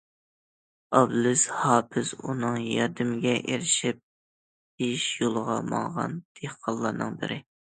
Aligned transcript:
ئابلىز 0.99 1.43
ھاپىز 1.63 2.13
ئۇنىڭ 2.21 2.57
ياردىمىگە 2.77 3.35
ئېرىشىپ 3.41 4.01
بېيىش 4.01 5.07
يولىغا 5.23 5.59
ماڭغان 5.71 6.19
دېھقانلارنىڭ 6.41 7.21
بىرى. 7.23 7.39